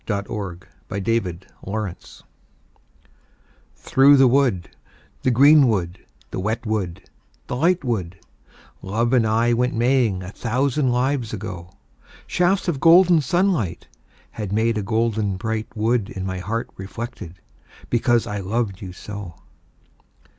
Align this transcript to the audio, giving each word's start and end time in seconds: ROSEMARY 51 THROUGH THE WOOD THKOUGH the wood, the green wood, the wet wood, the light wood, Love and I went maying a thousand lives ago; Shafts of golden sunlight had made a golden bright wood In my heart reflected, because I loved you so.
ROSEMARY 0.09 0.61
51 0.89 1.45
THROUGH 1.61 1.61
THE 1.61 1.63
WOOD 1.87 1.97
THKOUGH 3.83 4.17
the 4.17 4.27
wood, 4.27 4.69
the 5.21 5.29
green 5.29 5.67
wood, 5.67 5.99
the 6.31 6.39
wet 6.39 6.65
wood, 6.65 7.07
the 7.45 7.55
light 7.55 7.83
wood, 7.83 8.17
Love 8.81 9.13
and 9.13 9.27
I 9.27 9.53
went 9.53 9.75
maying 9.75 10.23
a 10.23 10.31
thousand 10.31 10.89
lives 10.89 11.33
ago; 11.33 11.69
Shafts 12.25 12.67
of 12.67 12.79
golden 12.79 13.21
sunlight 13.21 13.85
had 14.31 14.51
made 14.51 14.79
a 14.79 14.81
golden 14.81 15.37
bright 15.37 15.67
wood 15.75 16.09
In 16.09 16.25
my 16.25 16.39
heart 16.39 16.71
reflected, 16.77 17.35
because 17.91 18.25
I 18.25 18.39
loved 18.39 18.81
you 18.81 18.93
so. 18.93 19.35